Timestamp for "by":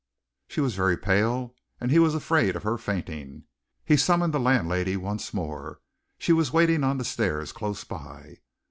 7.83-8.37